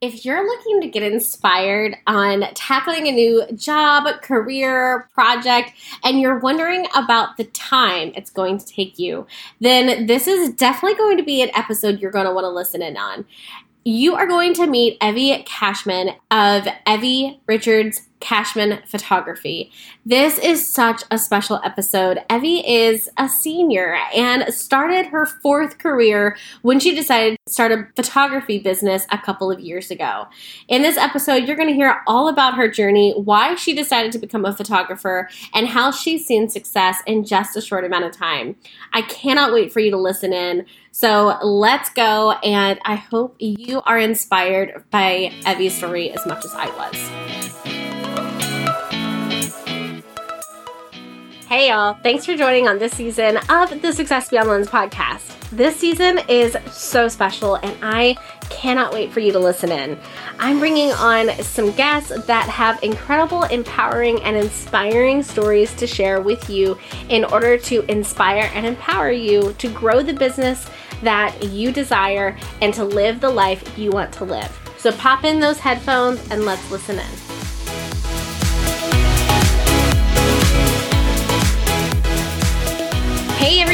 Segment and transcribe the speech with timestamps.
[0.00, 6.38] if you're looking to get inspired on tackling a new job, career, project, and you're
[6.38, 9.26] wondering about the time it's going to take you,
[9.60, 12.80] then this is definitely going to be an episode you're going to want to listen
[12.80, 13.26] in on.
[13.84, 19.72] You are going to meet Evie Cashman of Evie Richards Cashman Photography.
[20.06, 22.18] This is such a special episode.
[22.30, 27.88] Evie is a senior and started her fourth career when she decided to start a
[27.96, 30.26] photography business a couple of years ago.
[30.68, 34.18] In this episode, you're going to hear all about her journey, why she decided to
[34.18, 38.56] become a photographer, and how she's seen success in just a short amount of time.
[38.92, 40.66] I cannot wait for you to listen in.
[40.92, 46.52] So let's go, and I hope you are inspired by Evie's story as much as
[46.52, 47.39] I was.
[51.50, 51.94] Hey, y'all.
[51.94, 55.50] Thanks for joining on this season of the Success Beyond Lens podcast.
[55.50, 58.16] This season is so special, and I
[58.50, 59.98] cannot wait for you to listen in.
[60.38, 66.48] I'm bringing on some guests that have incredible, empowering, and inspiring stories to share with
[66.48, 70.70] you in order to inspire and empower you to grow the business
[71.02, 74.56] that you desire and to live the life you want to live.
[74.78, 77.59] So pop in those headphones and let's listen in.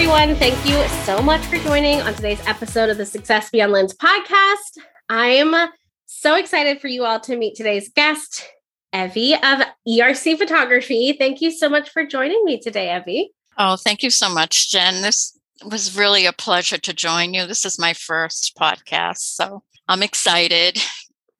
[0.08, 3.92] Everyone, thank you so much for joining on today's episode of the Success Beyond Lens
[3.92, 4.78] podcast.
[5.08, 5.68] I'm
[6.04, 8.48] so excited for you all to meet today's guest,
[8.94, 11.16] Evie of ERC Photography.
[11.18, 13.32] Thank you so much for joining me today, Evie.
[13.58, 15.02] Oh, thank you so much, Jen.
[15.02, 17.44] This was really a pleasure to join you.
[17.44, 20.80] This is my first podcast, so I'm excited.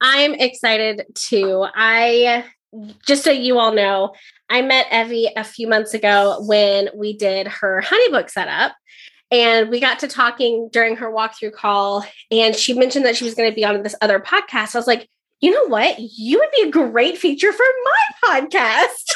[0.00, 1.64] I'm excited too.
[1.72, 2.44] I
[3.06, 4.12] just so you all know,
[4.48, 8.72] I met Evie a few months ago when we did her HoneyBook setup.
[9.30, 12.04] And we got to talking during her walkthrough call.
[12.30, 14.74] And she mentioned that she was going to be on this other podcast.
[14.74, 15.08] I was like,
[15.40, 15.98] you know what?
[15.98, 19.14] You would be a great feature for my podcast.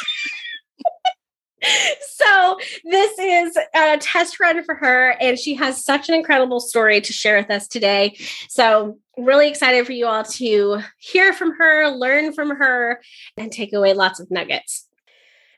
[2.00, 7.00] so this is a test run for her and she has such an incredible story
[7.00, 8.16] to share with us today
[8.48, 13.00] so really excited for you all to hear from her learn from her
[13.36, 14.86] and take away lots of nuggets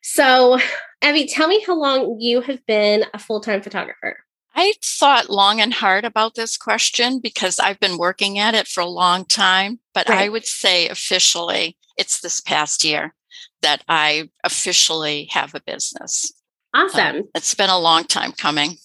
[0.02, 0.58] so,
[1.02, 4.18] Evie, tell me how long you have been a full time photographer.
[4.54, 8.80] I thought long and hard about this question because I've been working at it for
[8.80, 10.24] a long time, but right.
[10.24, 13.14] I would say officially it's this past year
[13.62, 16.32] that I officially have a business.
[16.74, 17.16] Awesome.
[17.16, 18.76] Um, it's been a long time coming.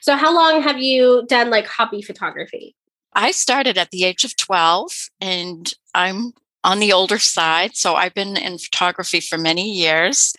[0.00, 2.76] So, how long have you done like hobby photography?
[3.12, 7.74] I started at the age of 12 and I'm on the older side.
[7.74, 10.34] So, I've been in photography for many years.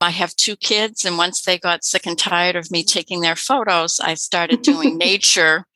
[0.00, 3.36] I have two kids, and once they got sick and tired of me taking their
[3.36, 5.66] photos, I started doing nature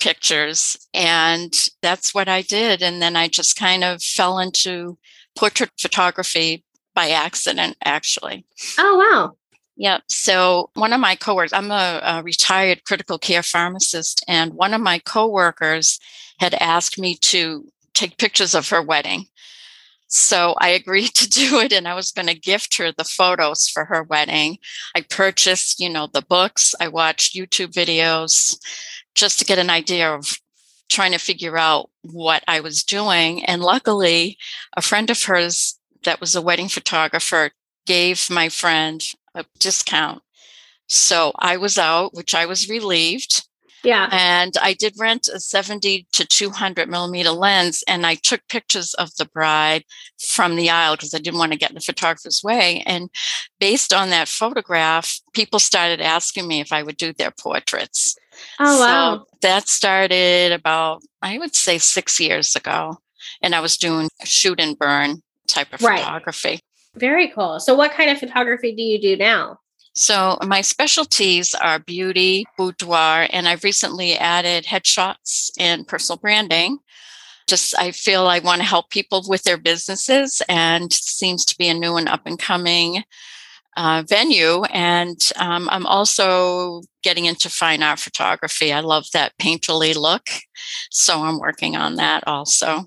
[0.00, 0.76] pictures.
[0.94, 1.52] And
[1.82, 2.82] that's what I did.
[2.82, 4.98] And then I just kind of fell into
[5.36, 6.64] portrait photography
[6.94, 8.44] by accident, actually.
[8.78, 9.36] Oh, wow.
[9.76, 10.02] Yep.
[10.08, 14.80] So one of my coworkers, I'm a, a, retired critical care pharmacist, and one of
[14.80, 16.00] my coworkers
[16.40, 17.64] had asked me to
[17.94, 19.26] take pictures of her wedding.
[20.08, 23.68] So I agreed to do it and I was going to gift her the photos
[23.68, 24.58] for her wedding.
[24.96, 28.58] I purchased, you know, the books, I watched YouTube videos
[29.14, 30.38] just to get an idea of
[30.88, 33.44] trying to figure out what I was doing.
[33.44, 34.38] And luckily,
[34.76, 37.50] a friend of hers that was a wedding photographer
[37.86, 39.02] gave my friend
[39.34, 40.22] a discount.
[40.86, 43.47] So I was out, which I was relieved.
[43.84, 44.08] Yeah.
[44.10, 49.14] And I did rent a 70 to 200 millimeter lens and I took pictures of
[49.16, 49.84] the bride
[50.18, 52.82] from the aisle because I didn't want to get in the photographer's way.
[52.86, 53.10] And
[53.60, 58.16] based on that photograph, people started asking me if I would do their portraits.
[58.58, 59.18] Oh, wow.
[59.18, 62.98] So that started about, I would say, six years ago.
[63.42, 66.00] And I was doing shoot and burn type of right.
[66.00, 66.60] photography.
[66.94, 67.60] Very cool.
[67.60, 69.58] So, what kind of photography do you do now?
[69.98, 76.78] So my specialties are beauty, boudoir, and I've recently added headshots and personal branding.
[77.48, 81.66] Just I feel I want to help people with their businesses, and seems to be
[81.66, 83.02] a new and up and coming
[83.76, 84.62] uh, venue.
[84.66, 88.72] And um, I'm also getting into fine art photography.
[88.72, 90.28] I love that painterly look,
[90.92, 92.84] so I'm working on that also.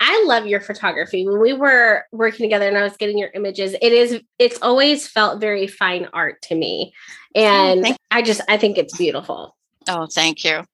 [0.00, 1.26] I love your photography.
[1.26, 5.06] When we were working together and I was getting your images, it is it's always
[5.06, 6.92] felt very fine art to me.
[7.36, 9.56] Oh, and oh, I just I think it's beautiful.
[9.88, 10.64] Oh, thank you.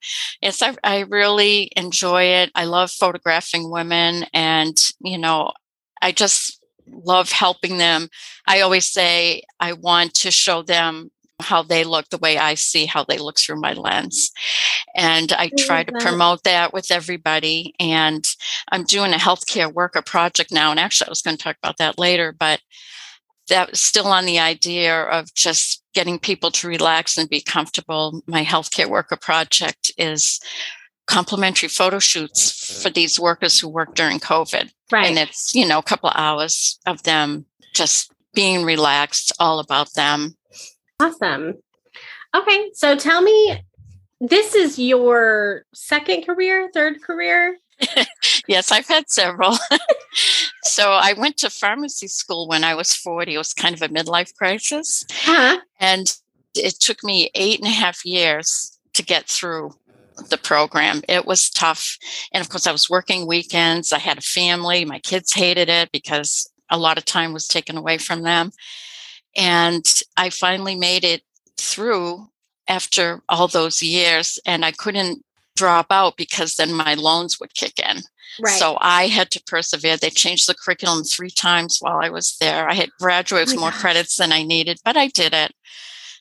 [0.43, 2.51] Yes, I, I really enjoy it.
[2.55, 5.53] I love photographing women and, you know,
[6.03, 8.09] I just love helping them.
[8.47, 11.11] I always say I want to show them
[11.41, 14.31] how they look the way I see how they look through my lens.
[14.95, 16.07] And I try to mm-hmm.
[16.07, 17.75] promote that with everybody.
[17.79, 18.25] And
[18.73, 20.71] I'm doing a healthcare worker project now.
[20.71, 22.61] And actually, I was going to talk about that later, but
[23.49, 28.23] that was still on the idea of just getting people to relax and be comfortable.
[28.27, 30.41] My healthcare worker project is
[31.07, 34.71] complimentary photo shoots for these workers who work during COVID.
[34.91, 35.07] Right.
[35.07, 39.95] And it's, you know, a couple of hours of them just being relaxed, all about
[39.95, 40.37] them.
[41.01, 41.55] Awesome.
[42.35, 42.71] Okay.
[42.75, 43.63] So tell me,
[44.21, 47.59] this is your second career, third career?
[48.49, 49.59] yes, I've had several.
[50.63, 53.35] so I went to pharmacy school when I was 40.
[53.35, 55.05] It was kind of a midlife crisis.
[55.11, 55.59] Uh-huh.
[55.79, 56.17] And
[56.55, 59.73] it took me eight and a half years to get through
[60.31, 61.03] the program.
[61.09, 61.99] It was tough.
[62.33, 63.93] And of course, I was working weekends.
[63.93, 64.85] I had a family.
[64.85, 68.53] My kids hated it because a lot of time was taken away from them.
[69.37, 69.85] And
[70.17, 71.23] I finally made it
[71.57, 72.29] through
[72.69, 74.39] after all those years.
[74.47, 75.25] And I couldn't
[75.57, 78.03] drop out because then my loans would kick in.
[78.41, 78.59] Right.
[78.59, 79.97] So I had to persevere.
[79.97, 82.69] They changed the curriculum three times while I was there.
[82.69, 83.81] I had graduated oh with oh more gosh.
[83.81, 85.53] credits than I needed, but I did it.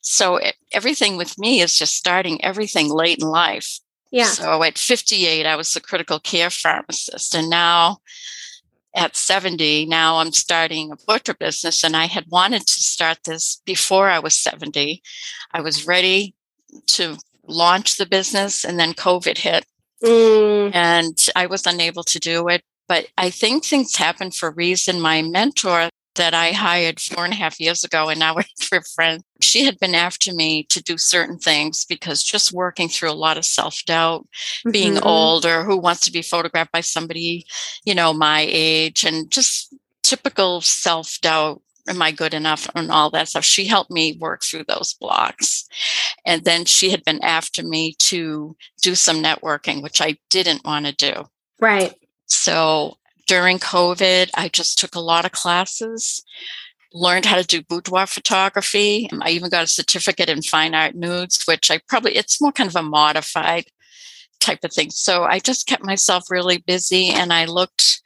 [0.01, 3.79] So it, everything with me is just starting everything late in life.
[4.11, 4.25] Yeah.
[4.25, 7.35] So at 58, I was the critical care pharmacist.
[7.35, 7.97] And now
[8.95, 11.83] at 70, now I'm starting a butcher business.
[11.83, 15.01] And I had wanted to start this before I was 70.
[15.51, 16.33] I was ready
[16.87, 19.65] to launch the business, and then COVID hit.
[20.03, 20.71] Mm.
[20.73, 22.63] And I was unable to do it.
[22.87, 25.01] But I think things happen for a reason.
[25.01, 28.35] My mentor that I hired four and a half years ago, and now
[28.71, 29.23] we're friends.
[29.41, 33.37] She had been after me to do certain things because just working through a lot
[33.37, 34.71] of self doubt, mm-hmm.
[34.71, 37.45] being older, who wants to be photographed by somebody,
[37.85, 39.73] you know, my age, and just
[40.03, 41.61] typical self doubt.
[41.87, 43.45] Am I good enough and all that stuff?
[43.45, 45.67] She helped me work through those blocks.
[46.25, 50.87] And then she had been after me to do some networking, which I didn't want
[50.87, 51.25] to do.
[51.61, 51.93] Right.
[52.25, 56.23] So during COVID, I just took a lot of classes,
[56.93, 59.09] learned how to do boudoir photography.
[59.21, 62.69] I even got a certificate in fine art nudes, which I probably, it's more kind
[62.69, 63.65] of a modified
[64.39, 64.91] type of thing.
[64.91, 68.01] So I just kept myself really busy and I looked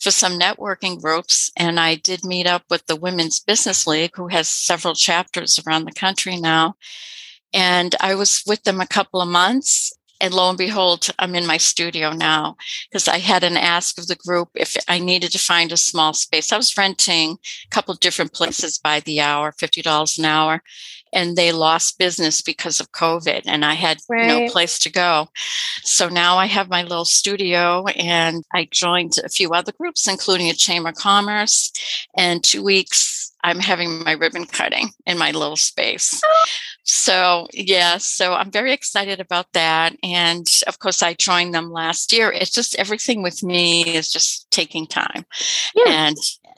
[0.00, 4.28] for some networking groups and I did meet up with the Women's Business League, who
[4.28, 6.74] has several chapters around the country now.
[7.52, 9.92] And I was with them a couple of months
[10.24, 12.56] and lo and behold, I'm in my studio now
[12.90, 16.14] because I had an ask of the group if I needed to find a small
[16.14, 16.50] space.
[16.50, 20.62] I was renting a couple different places by the hour, $50 an hour,
[21.12, 24.26] and they lost business because of COVID and I had right.
[24.26, 25.28] no place to go.
[25.82, 30.48] So now I have my little studio and I joined a few other groups, including
[30.48, 31.70] a Chamber of Commerce.
[32.16, 36.22] And two weeks, I'm having my ribbon cutting in my little space.
[36.24, 36.44] Oh.
[36.84, 39.96] So, yeah, so I'm very excited about that.
[40.02, 42.30] And of course, I joined them last year.
[42.30, 45.24] It's just everything with me is just taking time.
[45.74, 46.08] Yeah.
[46.08, 46.16] And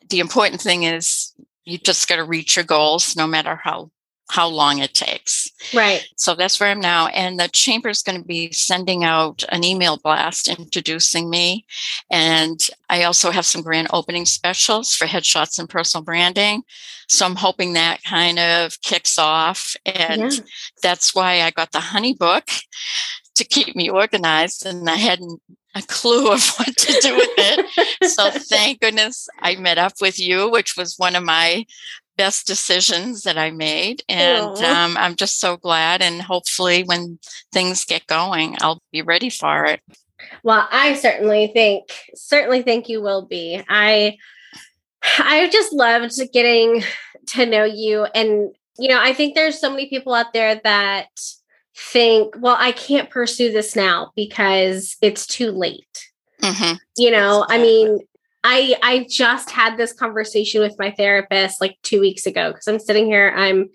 [0.08, 1.32] the important thing is
[1.64, 3.90] you just got to reach your goals no matter how
[4.28, 5.50] how long it takes.
[5.72, 6.06] Right.
[6.16, 7.06] So that's where I'm now.
[7.08, 11.64] And the chamber is going to be sending out an email blast introducing me.
[12.10, 12.58] And
[12.90, 16.62] I also have some grand opening specials for headshots and personal branding.
[17.08, 19.76] So I'm hoping that kind of kicks off.
[19.86, 20.40] And yeah.
[20.82, 22.62] that's why I got the HoneyBook
[23.36, 24.66] to keep me organized.
[24.66, 25.40] And I hadn't
[25.76, 28.10] a clue of what to do with it.
[28.10, 31.64] so thank goodness I met up with you, which was one of my
[32.16, 34.02] best decisions that I made.
[34.08, 36.02] And um, I'm just so glad.
[36.02, 37.18] And hopefully, when
[37.52, 39.80] things get going, I'll be ready for it.
[40.42, 43.62] Well, I certainly think, certainly think you will be.
[43.68, 44.16] I,
[45.18, 46.82] I just loved getting
[47.28, 48.04] to know you.
[48.04, 51.08] And, you know, I think there's so many people out there that
[51.76, 56.10] think, well, I can't pursue this now because it's too late.
[56.42, 56.76] Mm-hmm.
[56.96, 58.00] You know, I mean,
[58.48, 62.78] I I just had this conversation with my therapist like 2 weeks ago cuz I'm
[62.78, 63.70] sitting here I'm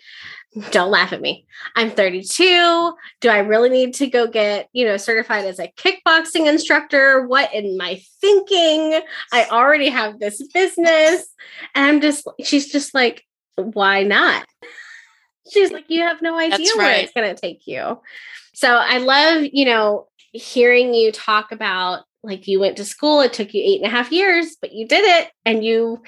[0.71, 1.45] don't laugh at me.
[1.77, 2.93] I'm 32.
[3.21, 7.25] Do I really need to go get, you know, certified as a kickboxing instructor?
[7.25, 8.99] What in my thinking?
[9.31, 11.25] I already have this business.
[11.73, 13.25] And I'm just she's just like,
[13.55, 14.45] why not?
[15.49, 17.03] She's like, you have no idea That's where right.
[17.03, 18.01] it's going to take you.
[18.53, 23.33] So I love, you know, hearing you talk about like you went to school it
[23.33, 26.01] took you eight and a half years but you did it and you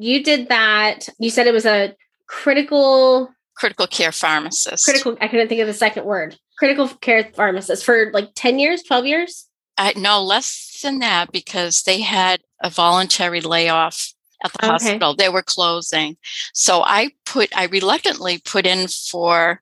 [0.00, 1.08] you did that.
[1.18, 1.94] You said it was a
[2.26, 4.84] critical critical care pharmacist.
[4.84, 6.36] Critical i couldn't think of the second word.
[6.58, 9.46] Critical care pharmacist for like 10 years 12 years?
[9.76, 14.12] I, no less than that because they had a voluntary layoff
[14.42, 14.84] at the oh, okay.
[14.84, 15.14] hospital.
[15.14, 16.16] They were closing.
[16.54, 19.60] So i put, I reluctantly put in for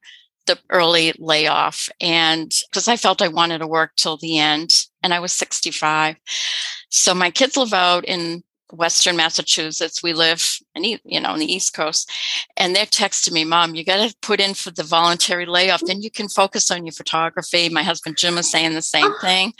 [0.49, 5.15] the early layoff and because I felt I wanted to work till the end and
[5.15, 6.17] I was 65.
[6.91, 10.03] So my kids live out in Western Massachusetts.
[10.03, 12.11] We live in, you know, on the East Coast.
[12.57, 15.83] And they're texting me, Mom, you got to put in for the voluntary layoff.
[15.87, 17.69] Then you can focus on your photography.
[17.69, 19.19] My husband Jim was saying the same oh.
[19.21, 19.53] thing.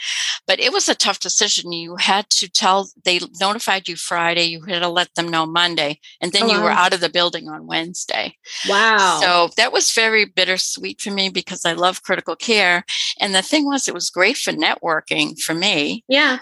[0.47, 1.71] But it was a tough decision.
[1.71, 4.45] You had to tell, they notified you Friday.
[4.45, 5.99] You had to let them know Monday.
[6.21, 6.63] And then oh, you wow.
[6.63, 8.35] were out of the building on Wednesday.
[8.67, 9.19] Wow.
[9.21, 12.83] So that was very bittersweet for me because I love critical care.
[13.19, 16.03] And the thing was, it was great for networking for me.
[16.07, 16.39] Yeah.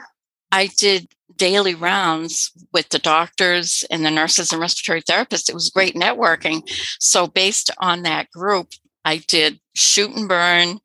[0.51, 5.49] I did daily rounds with the doctors and the nurses and respiratory therapists.
[5.49, 6.63] It was great networking.
[6.99, 8.69] So, based on that group,
[9.05, 10.79] I did shoot and burn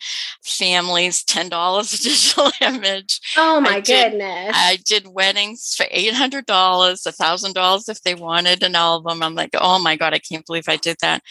[0.45, 3.21] families, $10 a digital image.
[3.37, 4.53] Oh my I did, goodness.
[4.55, 9.25] I did weddings for $800, $1,000 if they wanted an album.
[9.25, 11.23] I'm like, oh my God, I can't believe I did that.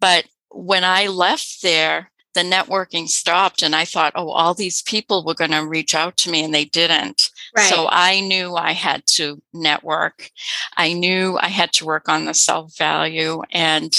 [0.00, 5.24] But when I left there, the networking stopped and I thought, oh, all these people
[5.24, 7.29] were going to reach out to me and they didn't.
[7.56, 7.64] Right.
[7.66, 10.30] So I knew I had to network.
[10.76, 13.92] I knew I had to work on the self value and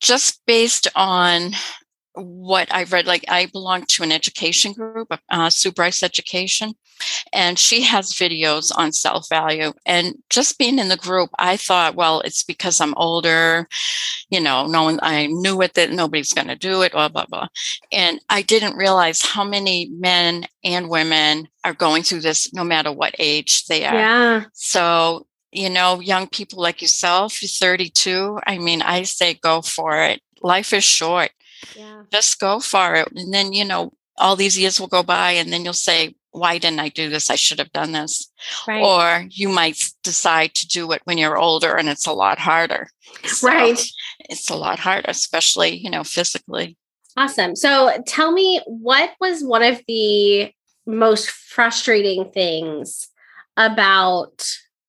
[0.00, 1.52] just based on
[2.14, 6.74] what I've read, like I belong to an education group, uh, Sue Bryce Education,
[7.32, 9.72] and she has videos on self value.
[9.86, 13.66] And just being in the group, I thought, well, it's because I'm older,
[14.30, 17.26] you know, no one, I knew it that nobody's going to do it, blah, blah,
[17.26, 17.48] blah.
[17.90, 22.92] And I didn't realize how many men and women are going through this no matter
[22.92, 23.94] what age they are.
[23.94, 24.44] Yeah.
[24.52, 28.38] So, you know, young people like yourself, you're 32.
[28.46, 30.20] I mean, I say go for it.
[30.42, 31.30] Life is short
[31.76, 32.02] yeah.
[32.10, 33.08] Just go for it.
[33.14, 36.58] And then, you know, all these years will go by and then you'll say, why
[36.58, 37.30] didn't I do this?
[37.30, 38.30] I should have done this.
[38.66, 38.82] Right.
[38.82, 42.88] Or you might decide to do it when you're older and it's a lot harder.
[43.24, 43.80] So right.
[44.30, 46.76] It's a lot harder, especially, you know, physically.
[47.16, 47.54] Awesome.
[47.56, 50.50] So tell me, what was one of the
[50.86, 53.08] most frustrating things
[53.56, 54.46] about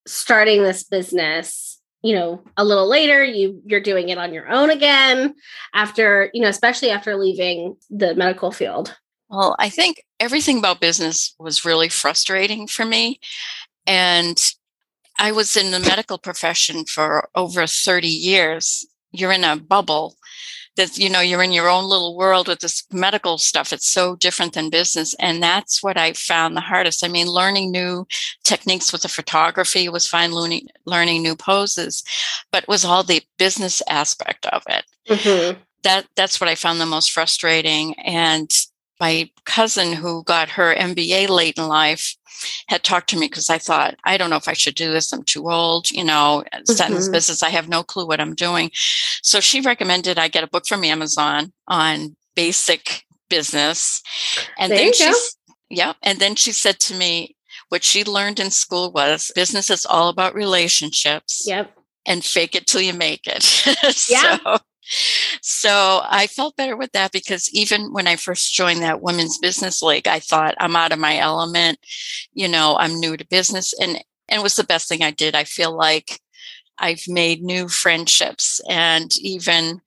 [0.07, 4.69] starting this business you know a little later you you're doing it on your own
[4.69, 5.33] again
[5.73, 8.95] after you know especially after leaving the medical field.
[9.29, 13.19] Well i think everything about business was really frustrating for me.
[13.87, 14.37] And
[15.17, 18.85] i was in the medical profession for over 30 years.
[19.11, 20.15] You're in a bubble
[20.75, 23.73] that you know you're in your own little world with this medical stuff.
[23.73, 27.03] It's so different than business and that's what i found the hardest.
[27.03, 28.07] I mean learning new
[28.43, 32.03] techniques with the photography was fine learning learning new poses
[32.51, 34.85] but was all the business aspect of it.
[35.09, 35.59] Mm-hmm.
[35.83, 38.49] that that's what i found the most frustrating and
[38.99, 42.15] my cousin who got her mba late in life
[42.67, 45.11] had talked to me because I thought, I don't know if I should do this.
[45.11, 47.13] I'm too old, you know, sentence mm-hmm.
[47.13, 47.43] business.
[47.43, 48.71] I have no clue what I'm doing.
[49.21, 54.01] So she recommended I get a book from Amazon on basic business.
[54.57, 55.13] And there then she,
[55.69, 55.93] yeah.
[56.01, 57.35] And then she said to me,
[57.69, 61.43] what she learned in school was business is all about relationships.
[61.47, 61.71] Yep.
[62.05, 63.65] And fake it till you make it.
[64.09, 64.37] yeah.
[64.43, 64.57] so,
[65.41, 69.81] so I felt better with that because even when I first joined that Women's Business
[69.81, 71.79] League, I thought I'm out of my element.
[72.33, 73.97] You know, I'm new to business and,
[74.29, 75.35] and it was the best thing I did.
[75.35, 76.19] I feel like
[76.77, 78.59] I've made new friendships.
[78.69, 79.81] And even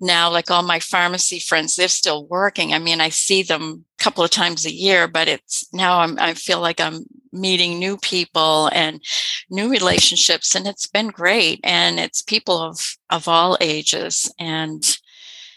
[0.00, 2.74] now, like all my pharmacy friends, they're still working.
[2.74, 6.18] I mean, I see them a couple of times a year, but it's now I'm,
[6.18, 9.02] I feel like I'm meeting new people and
[9.50, 10.54] new relationships.
[10.54, 11.60] And it's been great.
[11.62, 14.32] And it's people of, of all ages.
[14.38, 14.98] And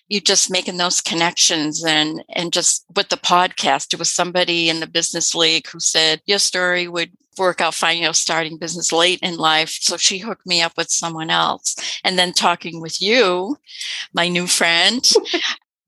[0.07, 4.79] you just making those connections and and just with the podcast it was somebody in
[4.79, 8.91] the business league who said your story would work out fine, you know, starting business
[8.91, 9.77] late in life.
[9.81, 11.75] So she hooked me up with someone else.
[12.03, 13.57] And then talking with you,
[14.13, 15.09] my new friend,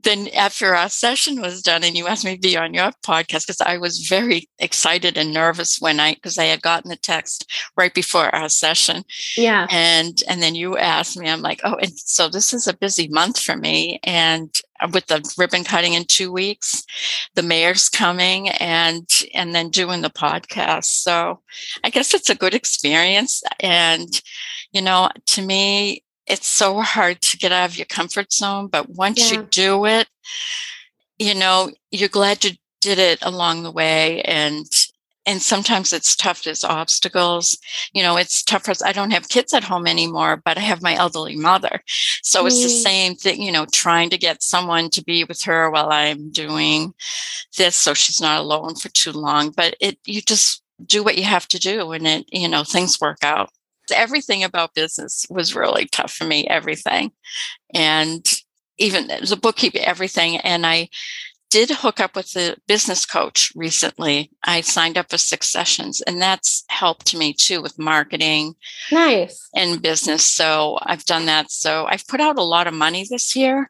[0.04, 3.48] then after our session was done and you asked me to be on your podcast
[3.48, 7.50] because i was very excited and nervous when i because i had gotten the text
[7.78, 9.04] right before our session.
[9.36, 9.68] Yeah.
[9.70, 13.08] And and then you asked me i'm like oh and so this is a busy
[13.10, 14.50] month for me and
[14.82, 16.84] uh, with the ribbon cutting in two weeks
[17.36, 20.86] the mayor's coming and and then doing the podcast.
[20.86, 21.42] So
[21.84, 24.22] i guess it's a good experience and
[24.72, 28.90] you know to me it's so hard to get out of your comfort zone, but
[28.90, 29.40] once yeah.
[29.40, 30.08] you do it,
[31.20, 34.66] you know, you're glad you did it along the way and
[35.28, 37.56] and sometimes it's tough as obstacles
[37.94, 40.62] you know it's tough for us i don't have kids at home anymore but i
[40.62, 41.80] have my elderly mother
[42.24, 42.48] so mm.
[42.48, 42.84] it's the mm.
[42.84, 46.92] same thing you know trying to get someone to be with her while i'm doing
[47.56, 51.24] this so she's not alone for too long but it you just do what you
[51.24, 53.52] have to do and it you know things work out
[53.92, 57.12] everything about business was really tough for me, everything.
[57.74, 58.26] And
[58.78, 60.38] even the bookkeeping, everything.
[60.38, 60.90] And I
[61.52, 64.32] did hook up with a business coach recently.
[64.44, 68.56] I signed up for six sessions, and that's helped me too with marketing.
[68.92, 69.50] Nice.
[69.54, 70.26] And business.
[70.26, 71.52] So I've done that.
[71.52, 73.70] So I've put out a lot of money this year.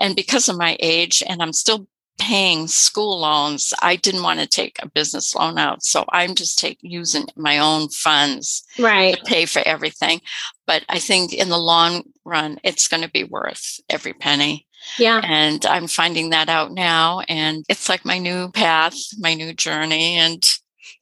[0.00, 4.46] And because of my age, and I'm still paying school loans, I didn't want to
[4.46, 5.82] take a business loan out.
[5.82, 9.16] So I'm just take, using my own funds right.
[9.16, 10.20] to pay for everything.
[10.66, 14.66] But I think in the long run, it's going to be worth every penny.
[14.98, 15.20] Yeah.
[15.24, 17.20] And I'm finding that out now.
[17.28, 20.14] And it's like my new path, my new journey.
[20.14, 20.42] And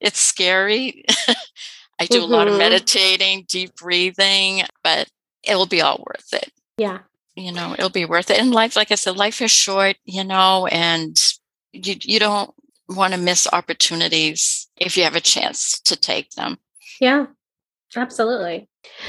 [0.00, 1.04] it's scary.
[1.98, 2.32] I do mm-hmm.
[2.32, 2.58] a lot of mm-hmm.
[2.58, 5.08] meditating, deep breathing, but
[5.42, 6.50] it'll be all worth it.
[6.76, 7.00] Yeah
[7.36, 8.38] you know it'll be worth it.
[8.38, 11.16] And life like i said life is short you know and
[11.72, 12.54] you you don't
[12.88, 16.58] want to miss opportunities if you have a chance to take them.
[17.00, 17.26] Yeah
[17.96, 18.68] absolutely.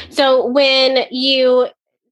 [0.10, 1.68] So when you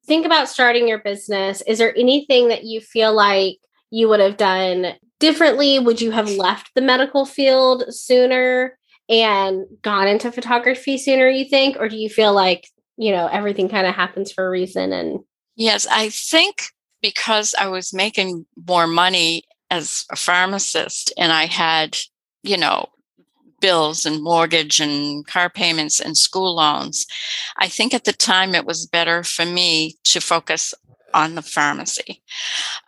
[0.06, 3.58] think about starting your business is there anything that you feel like
[3.90, 5.80] you would have done differently?
[5.80, 8.78] Would you have left the medical field sooner
[9.08, 11.78] and gone into photography sooner you think?
[11.80, 12.68] Or do you feel like
[12.98, 15.20] you know everything kind of happens for a reason and
[15.56, 16.64] Yes, I think
[17.02, 21.98] because I was making more money as a pharmacist and I had,
[22.44, 22.88] you know,
[23.60, 27.06] bills and mortgage and car payments and school loans,
[27.58, 30.74] I think at the time it was better for me to focus
[31.14, 32.22] on the pharmacy.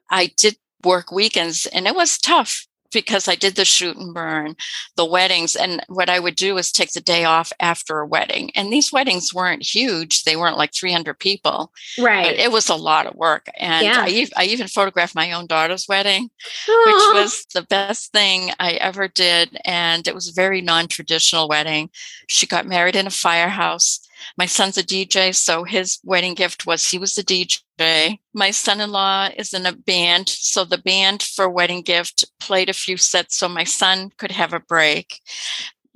[0.09, 4.55] I did work weekends and it was tough because I did the shoot and burn,
[4.95, 5.55] the weddings.
[5.55, 8.51] And what I would do is take the day off after a wedding.
[8.55, 11.73] And these weddings weren't huge, they weren't like 300 people.
[11.99, 12.39] Right.
[12.39, 13.49] it was a lot of work.
[13.57, 13.99] And yeah.
[13.99, 16.29] I, I, even photographed my own daughter's wedding,
[16.69, 16.85] Aww.
[16.85, 19.59] which was the best thing I ever did.
[19.65, 21.89] And it was a very non traditional wedding.
[22.27, 24.04] She got married in a firehouse.
[24.37, 28.19] My son's a DJ, so his wedding gift was he was the DJ.
[28.33, 32.69] My son in law is in a band, so the band for wedding gift played
[32.69, 35.19] a few sets so my son could have a break.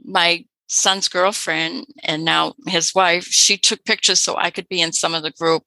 [0.03, 4.93] My son's girlfriend and now his wife she took pictures so i could be in
[4.93, 5.63] some of the group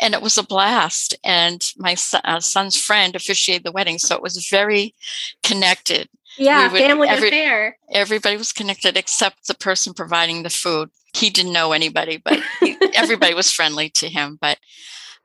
[0.00, 1.94] and it was a blast and my
[2.24, 4.94] uh, son's friend officiated the wedding so it was very
[5.42, 10.90] connected yeah would, family every, affair everybody was connected except the person providing the food
[11.14, 14.38] he didn't know anybody, but he, everybody was friendly to him.
[14.40, 14.58] But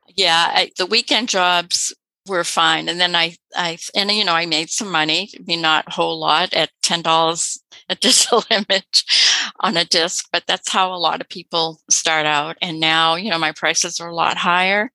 [0.07, 1.93] yeah, I, the weekend jobs
[2.27, 2.87] were fine.
[2.87, 5.91] And then I, I, and you know, I made some money, I mean, not a
[5.91, 11.21] whole lot at $10 a digital image on a disc, but that's how a lot
[11.21, 12.57] of people start out.
[12.61, 14.91] And now, you know, my prices are a lot higher.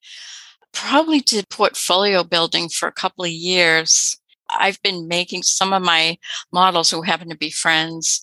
[0.73, 4.19] Probably did portfolio building for a couple of years
[4.51, 6.19] I've been making some of my
[6.53, 8.23] models who happen to be friends,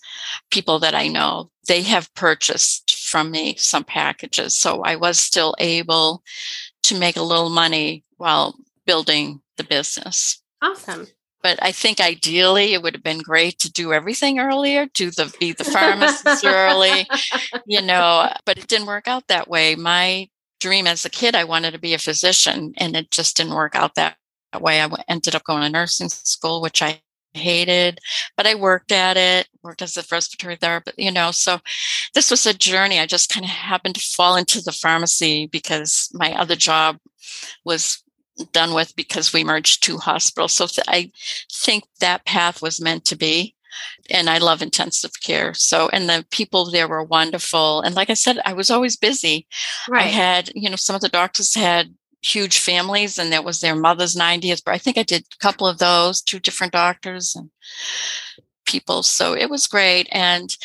[0.52, 4.60] people that I know, they have purchased from me some packages.
[4.60, 6.24] So I was still able
[6.84, 10.42] to make a little money while building the business.
[10.62, 11.08] Awesome.
[11.42, 15.32] But I think ideally it would have been great to do everything earlier, do the
[15.40, 17.08] be the pharmacist early,
[17.68, 19.76] you know, but it didn't work out that way.
[19.76, 20.28] My
[20.60, 23.76] dream as a kid, I wanted to be a physician and it just didn't work
[23.76, 24.18] out that
[24.62, 24.82] way.
[24.82, 27.02] I ended up going to nursing school, which I
[27.34, 28.00] hated,
[28.38, 31.32] but I worked at it, worked as a respiratory therapist, you know.
[31.32, 31.60] So
[32.14, 33.00] this was a journey.
[33.00, 36.98] I just kind of happened to fall into the pharmacy because my other job
[37.64, 38.02] was
[38.52, 40.54] done with because we merged two hospitals.
[40.54, 41.12] So th- I
[41.52, 43.56] think that path was meant to be.
[44.10, 45.54] And I love intensive care.
[45.54, 47.82] So, and the people there were wonderful.
[47.82, 49.48] And like I said, I was always busy.
[49.90, 50.06] Right.
[50.06, 51.94] I had, you know, some of the doctors had
[52.26, 55.68] huge families and that was their mother's 90th but i think i did a couple
[55.68, 57.52] of those two different doctors and
[58.66, 60.58] people so it was great and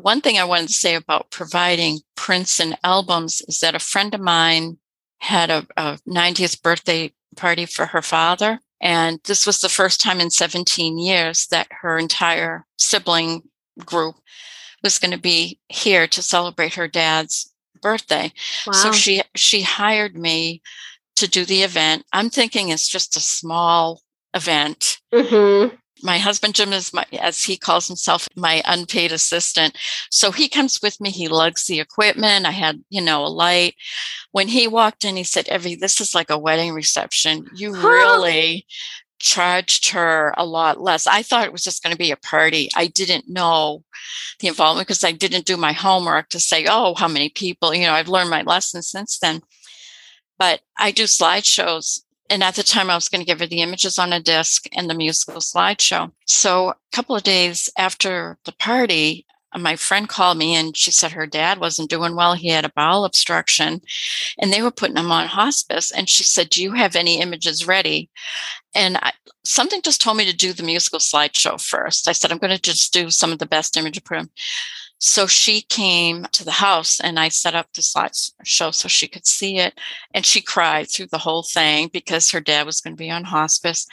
[0.00, 4.12] one thing i wanted to say about providing prints and albums is that a friend
[4.12, 4.76] of mine
[5.20, 10.20] had a, a 90th birthday party for her father and this was the first time
[10.20, 13.42] in 17 years that her entire sibling
[13.84, 14.16] group
[14.82, 18.32] was going to be here to celebrate her dad's birthday.
[18.66, 18.72] Wow.
[18.72, 20.62] So she she hired me
[21.18, 22.04] to do the event.
[22.12, 24.02] I'm thinking it's just a small
[24.34, 24.98] event.
[25.12, 25.74] Mm-hmm.
[26.02, 29.76] My husband Jim is my, as he calls himself, my unpaid assistant.
[30.10, 31.10] So he comes with me.
[31.10, 32.46] He lugs the equipment.
[32.46, 33.74] I had, you know, a light.
[34.30, 37.46] When he walked in, he said, "Evie, this is like a wedding reception.
[37.54, 38.64] You really
[39.18, 41.06] charged her a lot less.
[41.06, 42.68] I thought it was just going to be a party.
[42.76, 43.82] I didn't know
[44.40, 47.86] the involvement because I didn't do my homework to say, oh, how many people, you
[47.86, 49.42] know, I've learned my lesson since then.
[50.38, 52.02] But I do slideshows.
[52.30, 54.66] And at the time, I was going to give her the images on a disc
[54.72, 56.12] and the musical slideshow.
[56.26, 59.24] So a couple of days after the party,
[59.56, 62.34] my friend called me and she said her dad wasn't doing well.
[62.34, 63.80] He had a bowel obstruction
[64.38, 65.90] and they were putting him on hospice.
[65.90, 68.10] And she said, Do you have any images ready?
[68.74, 69.12] And I,
[69.44, 72.08] something just told me to do the musical slideshow first.
[72.08, 74.02] I said, I'm going to just do some of the best images.
[74.04, 74.30] Put them.
[74.98, 79.26] So she came to the house and I set up the slideshow so she could
[79.26, 79.78] see it.
[80.12, 83.24] And she cried through the whole thing because her dad was going to be on
[83.24, 83.86] hospice.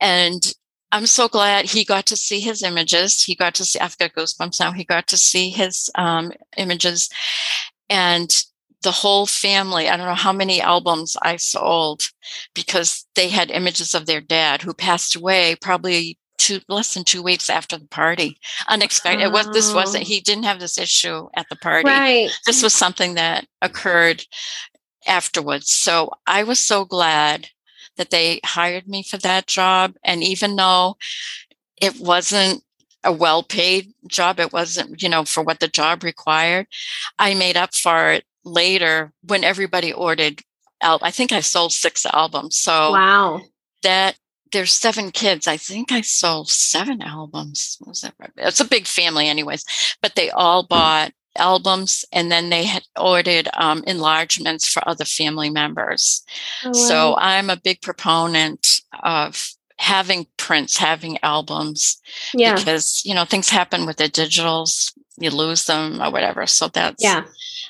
[0.00, 0.42] And
[0.90, 3.22] I'm so glad he got to see his images.
[3.22, 4.72] He got to see, I've got goosebumps now.
[4.72, 7.08] He got to see his um, images
[7.88, 8.44] and
[8.82, 9.88] the whole family.
[9.88, 12.02] I don't know how many albums I sold
[12.54, 17.22] because they had images of their dad who passed away probably two less than two
[17.22, 18.38] weeks after the party.
[18.68, 19.22] Unexpected.
[19.22, 19.28] Oh.
[19.28, 20.08] It was this wasn't oh.
[20.08, 21.88] he didn't have this issue at the party.
[21.88, 22.30] Right.
[22.46, 24.24] This was something that occurred
[25.06, 25.70] afterwards.
[25.70, 27.48] So I was so glad
[27.96, 29.94] that they hired me for that job.
[30.02, 30.96] And even though
[31.80, 32.62] it wasn't
[33.04, 36.66] a well paid job, it wasn't, you know, for what the job required,
[37.18, 40.42] I made up for it later when everybody ordered.
[40.80, 42.58] Al- I think I sold six albums.
[42.58, 43.40] So wow,
[43.84, 44.16] that
[44.52, 45.46] there's seven kids.
[45.46, 47.78] I think I sold seven albums.
[47.84, 48.30] Was that right?
[48.36, 49.64] It's a big family, anyways.
[50.00, 55.50] But they all bought albums and then they had ordered um, enlargements for other family
[55.50, 56.22] members.
[56.64, 56.72] Oh, wow.
[56.72, 58.66] So I'm a big proponent
[59.02, 62.00] of having prints, having albums,
[62.34, 62.54] yeah.
[62.54, 66.46] because you know things happen with the digitals, you lose them or whatever.
[66.46, 67.24] So that's yeah,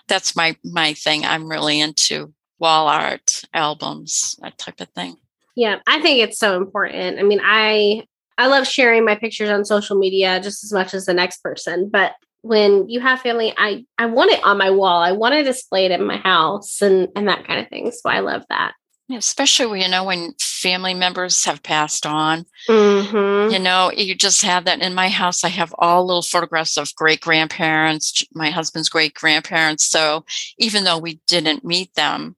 [0.09, 1.25] that's my my thing.
[1.25, 5.17] I'm really into wall art, albums, that type of thing.
[5.55, 7.19] Yeah, I think it's so important.
[7.19, 8.05] I mean, I
[8.39, 11.91] I love sharing my pictures on social media just as much as the next person,
[11.91, 12.13] but
[12.43, 15.01] when you have family, I I want it on my wall.
[15.01, 17.91] I want to display it in my house and and that kind of thing.
[17.93, 18.73] So I love that.
[19.09, 22.47] Yeah, especially when you know when family members have passed on.
[22.69, 23.53] Mm-hmm.
[23.53, 25.45] You know, you just have that in my house.
[25.45, 29.85] I have all little photographs of great grandparents, my husband's great grandparents.
[29.85, 30.25] So
[30.59, 32.37] even though we didn't meet them,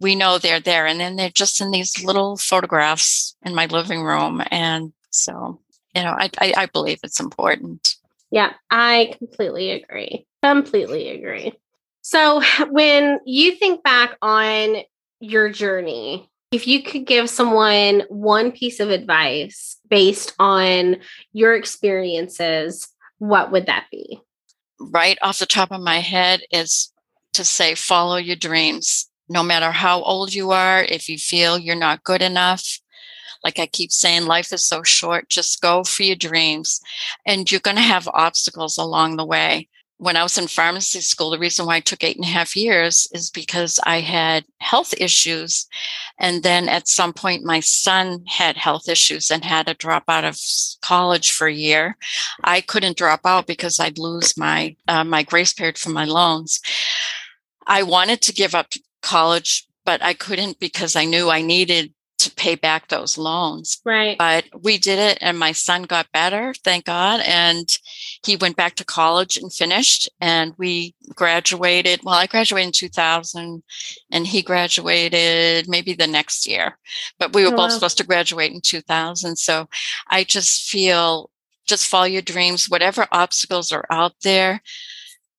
[0.00, 4.02] we know they're there, and then they're just in these little photographs in my living
[4.02, 4.42] room.
[4.50, 5.60] And so,
[5.94, 7.96] you know, I, I, I believe it's important.
[8.30, 10.26] Yeah, I completely agree.
[10.42, 11.52] Completely agree.
[12.02, 14.76] So, when you think back on
[15.20, 20.96] your journey, if you could give someone one piece of advice based on
[21.32, 24.20] your experiences, what would that be?
[24.80, 26.92] Right off the top of my head is
[27.34, 29.07] to say, follow your dreams.
[29.28, 32.80] No matter how old you are, if you feel you're not good enough,
[33.44, 35.28] like I keep saying, life is so short.
[35.28, 36.80] Just go for your dreams.
[37.26, 39.68] And you're going to have obstacles along the way.
[40.00, 42.54] When I was in pharmacy school, the reason why I took eight and a half
[42.54, 45.66] years is because I had health issues.
[46.18, 50.24] And then at some point, my son had health issues and had to drop out
[50.24, 50.38] of
[50.82, 51.96] college for a year.
[52.44, 56.60] I couldn't drop out because I'd lose my, uh, my grace period for my loans.
[57.66, 58.68] I wanted to give up
[59.08, 63.80] college, but I couldn't because I knew I needed to pay back those loans.
[63.84, 64.18] Right.
[64.18, 67.20] But we did it and my son got better, thank God.
[67.24, 67.66] And
[68.26, 72.00] he went back to college and finished and we graduated.
[72.02, 73.62] Well, I graduated in 2000
[74.10, 76.76] and he graduated maybe the next year,
[77.18, 77.76] but we were oh, both wow.
[77.76, 79.36] supposed to graduate in 2000.
[79.36, 79.68] So
[80.08, 81.30] I just feel
[81.66, 84.60] just follow your dreams, whatever obstacles are out there.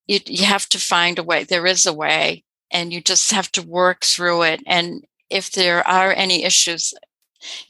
[0.08, 1.43] You, you have to find a way.
[1.43, 4.62] There is a way and you just have to work through it.
[4.65, 6.93] And if there are any issues,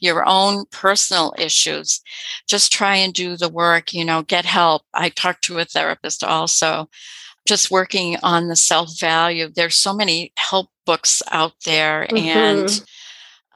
[0.00, 2.00] your own personal issues,
[2.48, 4.82] just try and do the work, you know, get help.
[4.94, 6.88] I talked to a therapist also,
[7.46, 9.48] just working on the self value.
[9.48, 12.26] There's so many help books out there mm-hmm.
[12.26, 12.84] and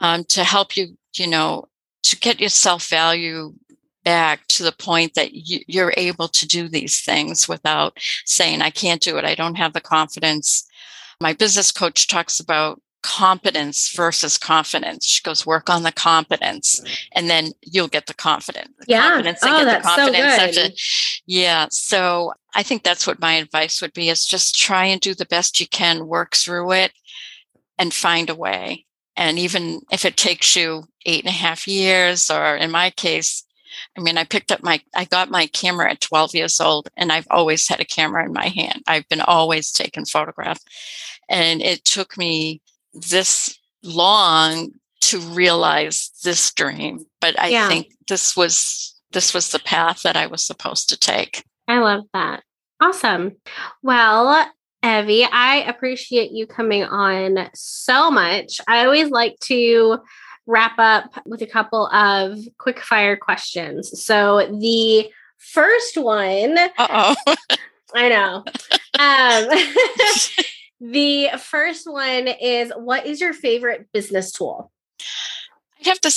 [0.00, 1.66] um, to help you, you know,
[2.04, 3.54] to get your self value
[4.04, 8.70] back to the point that you, are able to do these things without saying, I
[8.70, 9.24] can't do it.
[9.24, 10.68] I don't have the confidence.
[11.20, 15.06] My business coach talks about competence versus confidence.
[15.06, 16.80] She goes, work on the competence
[17.12, 18.70] and then you'll get the confidence.
[18.78, 19.10] The yeah.
[19.10, 20.56] Confidence oh, get that's the confidence.
[20.56, 20.78] So good.
[21.26, 21.66] yeah.
[21.70, 25.26] So I think that's what my advice would be is just try and do the
[25.26, 26.92] best you can, work through it
[27.78, 28.86] and find a way.
[29.16, 33.43] And even if it takes you eight and a half years, or in my case,
[33.96, 37.12] I mean, I picked up my, I got my camera at 12 years old and
[37.12, 38.82] I've always had a camera in my hand.
[38.86, 40.64] I've been always taking photographs.
[41.28, 42.60] And it took me
[42.92, 47.68] this long to realize this dream but i yeah.
[47.68, 52.04] think this was this was the path that i was supposed to take i love
[52.14, 52.42] that
[52.80, 53.32] awesome
[53.82, 54.50] well
[54.82, 59.98] evie i appreciate you coming on so much i always like to
[60.46, 66.56] wrap up with a couple of quick fire questions so the first one.
[66.78, 67.14] Oh.
[67.94, 68.44] I know.
[68.98, 74.72] Um, the first one is what is your favorite business tool?
[75.80, 76.12] I'd have to,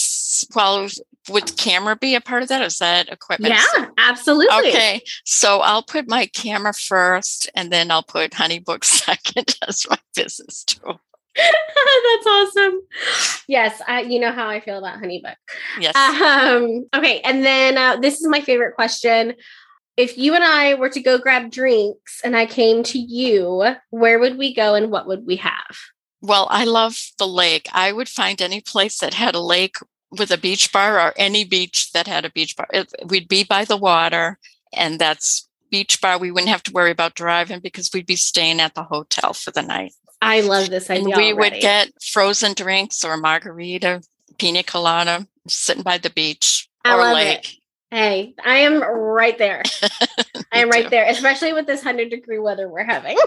[0.56, 0.88] well,
[1.30, 2.62] would camera be a part of that?
[2.64, 3.54] Is that equipment?
[3.54, 4.70] Yeah, absolutely.
[4.70, 5.02] Okay.
[5.26, 10.64] So I'll put my camera first and then I'll put HoneyBook second as my business
[10.64, 11.00] tool.
[12.16, 12.82] That's awesome.
[13.48, 15.36] Yes, I, you know how I feel about HoneyBook.
[15.80, 15.96] Yes.
[15.96, 19.34] Um, okay, and then uh, this is my favorite question.
[19.96, 24.20] If you and I were to go grab drinks and I came to you, where
[24.20, 25.76] would we go and what would we have?
[26.22, 27.68] Well, I love the lake.
[27.74, 29.78] I would find any place that had a lake
[30.12, 32.68] with a beach bar or any beach that had a beach bar.
[33.06, 34.40] We'd be by the water,
[34.74, 36.18] and that's beach bar.
[36.18, 39.52] We wouldn't have to worry about driving because we'd be staying at the hotel for
[39.52, 39.94] the night.
[40.22, 41.04] I love this idea.
[41.04, 41.56] And we already.
[41.56, 44.02] would get frozen drinks or margarita,
[44.38, 47.40] pina colada, sitting by the beach I or lake.
[47.40, 47.54] it.
[47.90, 49.64] Hey, I am right there.
[50.52, 50.90] I am right too.
[50.90, 53.18] there, especially with this hundred degree weather we're having.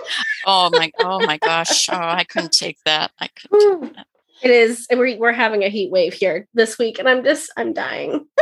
[0.47, 0.91] Oh my!
[0.99, 1.89] Oh my gosh!
[1.89, 3.11] Oh, I couldn't take that.
[3.19, 3.83] I couldn't.
[3.83, 4.07] Take that.
[4.43, 4.87] It is.
[4.91, 8.27] We're, we're having a heat wave here this week, and I'm just I'm dying.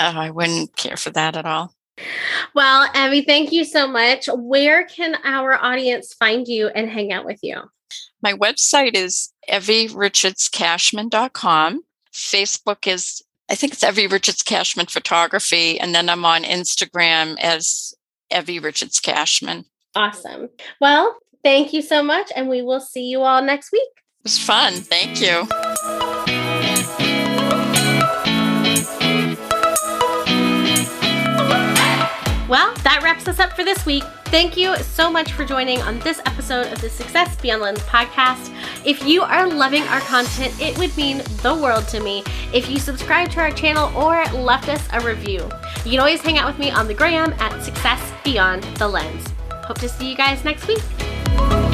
[0.00, 1.72] Oh, I wouldn't care for that at all.
[2.54, 4.28] Well, Evie, thank you so much.
[4.32, 7.62] Where can our audience find you and hang out with you?
[8.22, 11.82] My website is evierichardscashman.com.
[12.12, 15.78] Facebook is, I think it's Evie Richards Cashman Photography.
[15.78, 17.94] And then I'm on Instagram as
[18.34, 19.66] Evie Richards Cashman.
[19.94, 20.48] Awesome.
[20.80, 23.88] Well, thank you so much, and we will see you all next week.
[23.96, 24.74] It was fun.
[24.74, 25.46] Thank you.
[32.48, 34.04] Well, that wraps us up for this week.
[34.26, 38.54] Thank you so much for joining on this episode of the Success Beyond Lens podcast.
[38.84, 42.78] If you are loving our content, it would mean the world to me if you
[42.78, 45.48] subscribe to our channel or left us a review.
[45.84, 49.26] You can always hang out with me on the gram at Success Beyond the Lens.
[49.50, 51.65] Hope to see you guys next week.